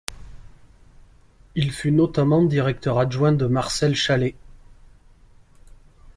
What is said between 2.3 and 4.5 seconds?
directeur adjoint de Marcel Chalet.